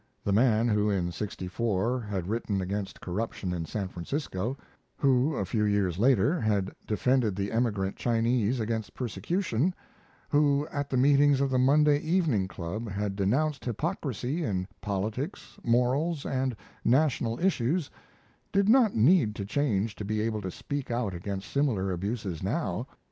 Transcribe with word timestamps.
The 0.23 0.33
man 0.33 0.67
who 0.67 0.89
in 0.89 1.11
'64 1.11 2.01
had 2.01 2.27
written 2.27 2.59
against 2.59 3.01
corruption 3.01 3.53
in 3.53 3.67
San 3.67 3.87
Francisco, 3.87 4.57
who 4.97 5.35
a 5.35 5.45
few 5.45 5.63
years 5.63 5.99
later 5.99 6.41
had 6.41 6.71
defended 6.87 7.35
the 7.35 7.51
emigrant 7.51 7.97
Chinese 7.97 8.59
against 8.59 8.95
persecution, 8.95 9.75
who 10.27 10.67
at 10.71 10.89
the 10.89 10.97
meetings 10.97 11.39
of 11.39 11.51
the 11.51 11.59
Monday 11.59 11.99
Evening 11.99 12.47
Club 12.47 12.89
had 12.89 13.15
denounced 13.15 13.63
hypocrisy 13.63 14.43
in 14.43 14.67
politics, 14.81 15.59
morals, 15.63 16.25
and 16.25 16.55
national 16.83 17.39
issues, 17.39 17.91
did 18.51 18.67
not 18.67 18.95
need 18.95 19.35
to 19.35 19.45
change 19.45 19.93
to 19.97 20.03
be 20.03 20.19
able 20.19 20.41
to 20.41 20.49
speak 20.49 20.89
out 20.89 21.13
against 21.13 21.51
similar 21.53 21.91
abuses 21.91 22.41
now. 22.41 22.87